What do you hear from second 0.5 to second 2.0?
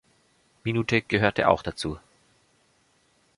Minute gehörte auch dazu.